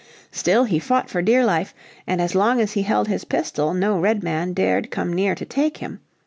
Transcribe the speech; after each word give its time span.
Still 0.31 0.63
he 0.63 0.79
fought 0.79 1.11
for 1.11 1.21
dear 1.21 1.45
life, 1.45 1.75
and 2.07 2.19
as 2.19 2.33
long 2.33 2.59
as 2.59 2.71
he 2.71 2.81
held 2.81 3.07
his 3.07 3.23
pistol 3.23 3.71
no 3.75 3.99
Redman 3.99 4.51
dared 4.53 4.89
come 4.89 5.13
near 5.13 5.35
to 5.35 5.45
take 5.45 5.77
him. 5.77 5.99